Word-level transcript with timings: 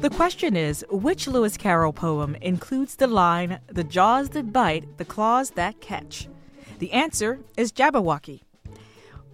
The 0.00 0.10
question 0.10 0.56
is 0.56 0.84
which 0.90 1.26
Lewis 1.28 1.56
Carroll 1.56 1.92
poem 1.92 2.34
includes 2.40 2.96
the 2.96 3.06
line, 3.06 3.60
the 3.66 3.84
jaws 3.84 4.30
that 4.30 4.52
bite, 4.52 4.96
the 4.96 5.04
claws 5.04 5.50
that 5.50 5.80
catch? 5.80 6.26
The 6.78 6.92
answer 6.92 7.40
is 7.56 7.70
Jabberwocky. 7.70 8.40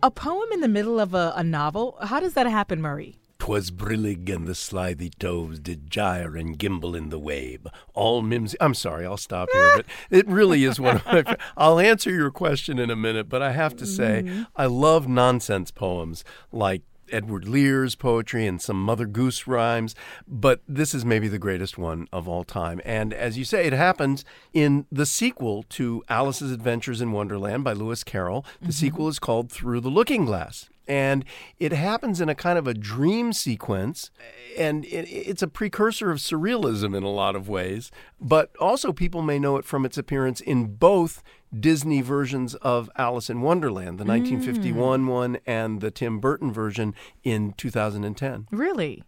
A 0.03 0.11
poem 0.11 0.48
in 0.53 0.61
the 0.61 0.69
middle 0.69 0.98
of 0.98 1.14
a, 1.14 1.32
a 1.37 1.45
novel, 1.45 1.96
how 2.03 2.19
does 2.21 2.34
that 2.34 2.46
happen, 2.46 2.80
Murray? 2.82 3.16
'Twas 3.38 3.71
brillig 3.71 4.29
and 4.29 4.48
the 4.48 4.56
slithy 4.56 5.08
toves 5.08 5.61
did 5.61 5.88
gyre 5.88 6.36
and 6.36 6.59
gimble 6.59 6.96
in 6.96 7.11
the 7.11 7.18
wabe. 7.18 7.68
All 7.95 8.20
mimsy. 8.20 8.57
I'm 8.61 8.75
sorry, 8.75 9.07
I'll 9.07 9.16
stop 9.16 9.48
here, 9.52 9.73
but 9.77 9.86
it 10.11 10.27
really 10.27 10.64
is 10.64 10.80
one 10.80 10.96
of 10.96 11.07
my. 11.07 11.36
I'll 11.57 11.79
answer 11.79 12.11
your 12.11 12.32
question 12.32 12.80
in 12.80 12.91
a 12.91 12.96
minute, 12.96 13.29
but 13.29 13.43
I 13.43 13.52
have 13.52 13.77
to 13.77 13.86
say, 13.86 14.25
Mm-hmm. 14.25 14.43
I 14.57 14.66
love 14.66 15.07
nonsense 15.07 15.70
poems 15.70 16.25
like 16.50 16.82
Edward 17.12 17.46
Lear's 17.46 17.95
poetry 17.95 18.46
and 18.46 18.61
some 18.61 18.82
Mother 18.82 19.07
Goose 19.07 19.46
rhymes, 19.46 19.95
but 20.27 20.61
this 20.68 20.95
is 20.95 21.04
maybe 21.04 21.29
the 21.29 21.39
greatest 21.39 21.79
one 21.79 22.08
of 22.12 22.29
all 22.29 22.44
time. 22.44 22.81
And 22.85 23.12
as 23.12 23.39
you 23.39 23.44
say, 23.44 23.67
it 23.67 23.72
happens 23.72 24.25
in 24.53 24.86
the 24.90 25.07
sequel 25.07 25.64
to 25.71 26.03
Alice's 26.08 26.53
Adventures 26.53 27.00
in 27.00 27.12
Wonderland 27.12 27.64
by 27.64 27.72
Lewis 27.72 28.04
Carroll. 28.04 28.43
The 28.61 28.67
mm-hmm. 28.67 28.71
sequel 28.72 29.08
is 29.08 29.18
called 29.18 29.50
Through 29.50 29.81
the 29.81 29.89
Looking 29.89 30.25
Glass. 30.25 30.68
And 30.89 31.25
it 31.58 31.72
happens 31.72 32.20
in 32.20 32.28
a 32.28 32.34
kind 32.34 32.58
of 32.58 32.67
a 32.67 32.75
dream 32.75 33.33
sequence, 33.33 34.11
and 34.56 34.84
it, 34.84 35.09
it's 35.09 35.42
a 35.42 35.48
precursor 35.48 36.11
of 36.11 36.19
surrealism 36.19 36.97
in 36.97 37.03
a 37.03 37.11
lot 37.11 37.34
of 37.34 37.48
ways. 37.48 37.91
But 38.20 38.55
also, 38.61 38.92
people 38.92 39.22
may 39.22 39.39
know 39.39 39.56
it 39.56 39.64
from 39.64 39.84
its 39.84 39.98
appearance 39.98 40.41
in 40.41 40.77
both 40.77 41.22
Disney 41.59 42.00
versions 42.03 42.55
of 42.56 42.91
Alice 42.97 43.31
in 43.31 43.41
Wonderland, 43.41 43.98
the 43.98 44.05
hmm. 44.05 44.11
1951 44.11 45.06
one 45.06 45.39
and 45.47 45.81
the 45.81 45.91
Tim 45.91 46.19
Burton 46.19 46.53
version 46.53 46.95
in 47.23 47.53
2010. 47.55 48.48
Really? 48.50 49.03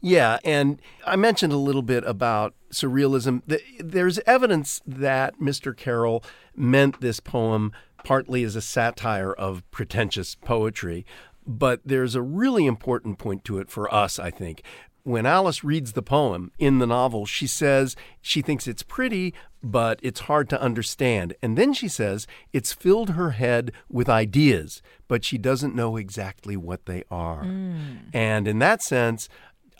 Yeah, 0.00 0.38
and 0.44 0.80
I 1.06 1.16
mentioned 1.16 1.52
a 1.52 1.58
little 1.58 1.82
bit 1.82 2.04
about 2.04 2.54
surrealism. 2.72 3.42
There's 3.78 4.18
evidence 4.20 4.82
that 4.86 5.38
Mr. 5.40 5.76
Carroll 5.76 6.22
meant 6.54 7.00
this 7.00 7.20
poem 7.20 7.72
partly 8.04 8.44
as 8.44 8.54
a 8.54 8.60
satire 8.60 9.32
of 9.32 9.68
pretentious 9.70 10.36
poetry, 10.36 11.04
but 11.46 11.80
there's 11.84 12.14
a 12.14 12.22
really 12.22 12.66
important 12.66 13.18
point 13.18 13.44
to 13.44 13.58
it 13.58 13.70
for 13.70 13.92
us, 13.92 14.18
I 14.18 14.30
think. 14.30 14.62
When 15.02 15.26
Alice 15.26 15.62
reads 15.62 15.92
the 15.92 16.02
poem 16.02 16.50
in 16.58 16.78
the 16.78 16.86
novel, 16.86 17.26
she 17.26 17.46
says 17.46 17.94
she 18.22 18.40
thinks 18.40 18.66
it's 18.66 18.82
pretty, 18.82 19.34
but 19.62 20.00
it's 20.02 20.20
hard 20.20 20.48
to 20.50 20.60
understand. 20.60 21.34
And 21.42 21.58
then 21.58 21.74
she 21.74 21.88
says 21.88 22.26
it's 22.54 22.72
filled 22.72 23.10
her 23.10 23.32
head 23.32 23.72
with 23.90 24.08
ideas, 24.08 24.80
but 25.06 25.22
she 25.22 25.36
doesn't 25.36 25.74
know 25.74 25.96
exactly 25.96 26.56
what 26.56 26.86
they 26.86 27.04
are. 27.10 27.44
Mm. 27.44 28.08
And 28.14 28.48
in 28.48 28.60
that 28.60 28.82
sense, 28.82 29.28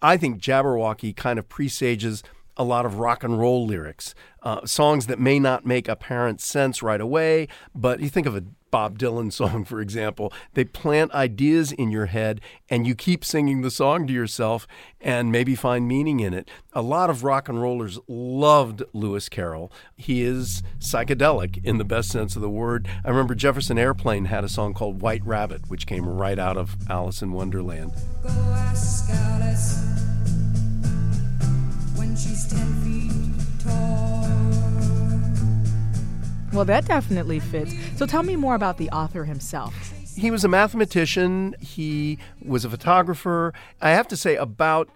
I 0.03 0.19
think 0.19 0.43
Jabberwocky 0.43 1.17
kind 1.17 1.39
of 1.39 1.49
presages 1.49 2.23
a 2.57 2.65
lot 2.65 2.87
of 2.87 2.99
rock 2.99 3.25
and 3.25 3.39
roll 3.39 3.67
lyrics, 3.67 4.15
uh, 4.43 4.65
songs 4.67 5.07
that 5.07 5.19
may 5.19 5.39
not 5.39 5.67
make 5.67 5.89
apparent 5.89 6.41
sense 6.41 6.83
right 6.83 7.01
away, 7.01 7.49
but 7.75 8.01
you 8.01 8.09
think 8.09 8.27
of 8.27 8.37
a 8.37 8.45
Bob 8.75 8.99
Dylan 8.99 9.33
song, 9.33 9.65
for 9.65 9.81
example, 9.81 10.33
they 10.55 10.65
plant 10.65 11.13
ideas 11.13 11.71
in 11.71 11.93
your 11.93 12.07
head 12.07 12.41
and 12.69 12.89
you 12.89 12.97
keep 12.97 13.25
singing 13.25 13.63
the 13.63 13.71
song 13.71 14.05
to 14.09 14.13
yourself 14.13 14.67
and 15.01 15.31
maybe 15.31 15.55
find 15.55 15.87
meaning 15.87 16.19
in 16.19 16.35
it. 16.35 16.51
A 16.73 16.83
lot 16.83 17.09
of 17.09 17.23
rock 17.23 17.49
and 17.49 17.63
rollers 17.63 18.01
loved 18.09 18.83
Lewis 18.93 19.29
Carroll. 19.29 19.71
He 19.97 20.25
is 20.25 20.65
psychedelic 20.81 21.65
in 21.65 21.79
the 21.79 21.85
best 21.85 22.11
sense 22.11 22.35
of 22.35 22.43
the 22.43 22.51
word. 22.51 22.89
I 23.05 23.11
remember 23.11 23.37
Jefferson 23.37 23.79
Airplane 23.79 24.25
had 24.25 24.43
a 24.43 24.49
song 24.49 24.75
called 24.75 25.01
White 25.01 25.25
Rabbit, 25.25 25.71
which 25.71 25.87
came 25.87 26.09
right 26.09 26.41
out 26.41 26.57
of 26.57 26.77
Alice 26.91 27.23
in 27.23 27.31
Wonderland. 27.31 27.93
Well, 36.55 36.65
that 36.67 36.87
definitely 36.87 37.41
fits. 37.41 37.75
So 37.97 38.07
tell 38.07 38.23
me 38.23 38.37
more 38.37 38.55
about 38.55 38.79
the 38.79 38.89
author 38.91 39.25
himself. 39.25 39.75
He 40.17 40.31
was 40.31 40.45
a 40.45 40.49
mathematician, 40.49 41.57
he 41.61 42.19
was 42.41 42.65
a 42.65 42.71
photographer. 42.71 43.53
I 43.81 43.91
have 43.91 44.07
to 44.09 44.17
say 44.17 44.37
about 44.37 44.89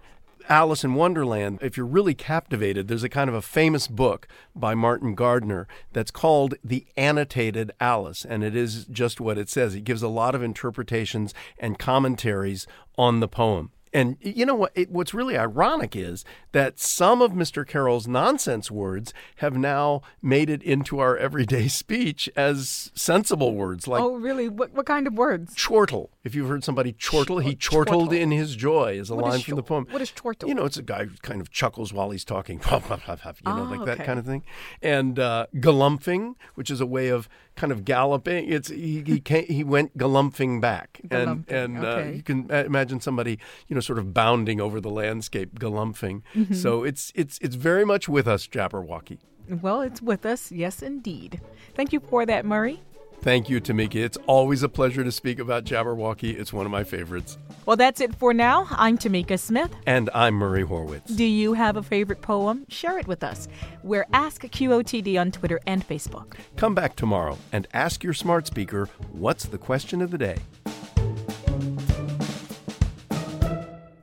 Alice 0.47 0.85
in 0.85 0.95
Wonderland, 0.95 1.59
if 1.61 1.75
you're 1.75 1.85
really 1.85 2.15
captivated, 2.15 2.87
there's 2.87 3.03
a 3.03 3.09
kind 3.09 3.29
of 3.29 3.35
a 3.35 3.41
famous 3.41 3.87
book 3.87 4.27
by 4.55 4.73
Martin 4.73 5.13
Gardner 5.13 5.67
that's 5.91 6.09
called 6.11 6.55
The 6.63 6.87
Annotated 6.95 7.71
Alice, 7.79 8.25
and 8.25 8.43
it 8.43 8.55
is 8.55 8.85
just 8.85 9.19
what 9.19 9.37
it 9.37 9.49
says. 9.49 9.75
It 9.75 9.83
gives 9.83 10.01
a 10.01 10.07
lot 10.07 10.33
of 10.33 10.41
interpretations 10.41 11.33
and 11.59 11.77
commentaries 11.77 12.65
on 12.97 13.19
the 13.19 13.27
poem. 13.27 13.71
And 13.93 14.17
you 14.21 14.45
know 14.45 14.55
what? 14.55 14.71
It, 14.75 14.91
what's 14.91 15.13
really 15.13 15.37
ironic 15.37 15.95
is 15.95 16.23
that 16.51 16.79
some 16.79 17.21
of 17.21 17.31
Mr. 17.31 17.67
Carroll's 17.67 18.07
nonsense 18.07 18.69
words 18.69 19.13
have 19.37 19.55
now 19.55 20.01
made 20.21 20.49
it 20.49 20.61
into 20.63 20.99
our 20.99 21.17
everyday 21.17 21.67
speech 21.79 22.29
as 22.35 22.91
sensible 22.93 23.55
words, 23.55 23.87
like 23.87 24.01
oh, 24.01 24.15
really? 24.15 24.47
What, 24.49 24.73
what 24.73 24.85
kind 24.85 25.07
of 25.07 25.13
words? 25.13 25.53
chortle. 25.55 26.09
If 26.23 26.35
you've 26.35 26.47
heard 26.47 26.63
somebody 26.63 26.93
chortle, 26.93 27.39
he 27.39 27.55
chortled 27.55 28.09
chortle. 28.09 28.21
in 28.21 28.31
his 28.31 28.55
joy 28.55 28.93
is 28.99 29.09
a 29.09 29.15
What 29.15 29.27
is 29.27 29.31
line 29.31 29.41
from 29.41 29.55
the 29.55 29.63
poem. 29.63 29.87
what 29.89 30.01
is 30.01 30.11
chortle? 30.11 30.49
You 30.49 30.55
know, 30.55 30.65
it's 30.65 30.77
a 30.77 30.83
guy 30.83 31.05
who 31.05 31.15
kind 31.21 31.41
of 31.41 31.49
chuckles 31.49 31.93
while 31.93 32.11
he's 32.11 32.25
talking, 32.25 32.61
you 32.71 32.77
know, 32.79 33.63
like 33.63 33.85
that 33.85 34.05
kind 34.05 34.19
of 34.19 34.25
thing. 34.25 34.43
And 34.81 35.19
uh, 35.19 35.47
galumphing, 35.55 36.35
which 36.55 36.69
is 36.69 36.81
a 36.81 36.85
way 36.85 37.09
of 37.09 37.29
kind 37.59 37.71
of 37.71 37.85
galloping. 37.85 38.49
It's 38.49 38.69
he 38.69 39.03
he, 39.05 39.19
came, 39.19 39.45
he 39.45 39.63
went 39.63 39.97
galumphing 39.97 40.61
back, 40.61 41.01
and 41.11 41.45
Galumphing, 41.45 41.63
and 41.63 41.85
uh, 41.85 41.87
okay. 41.87 42.15
you 42.15 42.23
can 42.23 42.49
uh, 42.49 42.63
imagine 42.65 43.01
somebody 43.01 43.39
you 43.67 43.75
know 43.79 43.81
sort 43.81 43.99
of 43.99 44.13
bounding 44.13 44.59
over 44.61 44.79
the 44.81 44.89
landscape, 44.89 45.59
galumphing. 45.59 46.21
Mm-hmm. 46.35 46.53
So 46.53 46.83
it's 46.83 47.11
it's 47.15 47.39
it's 47.41 47.55
very 47.55 47.85
much 47.85 48.07
with 48.09 48.27
us, 48.27 48.47
Jabberwocky. 48.47 49.19
Well, 49.61 49.81
it's 49.81 50.01
with 50.01 50.25
us, 50.25 50.51
yes, 50.51 50.81
indeed. 50.83 51.41
Thank 51.73 51.91
you 51.91 51.99
for 51.99 52.25
that, 52.25 52.45
Murray. 52.45 52.81
Thank 53.21 53.49
you, 53.49 53.59
Tamika. 53.59 53.95
It's 53.95 54.17
always 54.27 54.63
a 54.63 54.69
pleasure 54.69 55.03
to 55.03 55.11
speak 55.11 55.39
about 55.39 55.65
Jabberwocky. 55.65 56.39
It's 56.39 56.53
one 56.53 56.65
of 56.65 56.71
my 56.71 56.85
favorites. 56.85 57.37
Well, 57.65 57.75
that's 57.75 57.99
it 57.99 58.15
for 58.15 58.33
now. 58.33 58.67
I'm 58.71 58.97
Tamika 58.97 59.37
Smith. 59.37 59.75
And 59.85 60.09
I'm 60.13 60.35
Murray 60.35 60.63
Horwitz. 60.63 61.17
Do 61.17 61.25
you 61.25 61.53
have 61.53 61.75
a 61.75 61.83
favorite 61.83 62.21
poem? 62.21 62.65
Share 62.69 62.97
it 62.97 63.07
with 63.07 63.21
us. 63.23 63.49
We're 63.83 64.07
Ask 64.13 64.43
QOTD 64.43 65.19
on 65.19 65.31
Twitter 65.31 65.59
and 65.67 65.85
Facebook. 65.85 66.35
Come 66.55 66.73
back 66.73 66.95
tomorrow 66.95 67.37
and 67.51 67.67
ask 67.73 68.05
your 68.05 68.13
smart 68.13 68.47
speaker 68.47 68.87
what's 69.11 69.45
the 69.45 69.57
question 69.57 70.01
of 70.01 70.11
the 70.11 70.17
day. 70.17 70.37